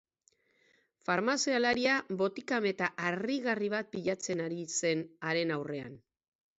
Farmazialaria 1.09 1.99
botika 2.23 2.59
meta 2.69 2.91
harrigarri 3.11 3.73
bat 3.77 3.95
pilatzen 3.95 4.45
ari 4.49 4.69
zen 4.83 5.09
haren 5.31 5.59
aurrean. 5.63 6.05